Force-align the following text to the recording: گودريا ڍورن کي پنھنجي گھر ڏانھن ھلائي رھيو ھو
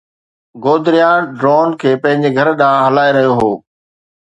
گودريا 0.63 1.11
ڍورن 1.39 1.69
کي 1.79 1.89
پنھنجي 2.01 2.29
گھر 2.37 2.47
ڏانھن 2.59 2.83
ھلائي 2.85 3.11
رھيو 3.15 3.33
ھو 3.39 3.49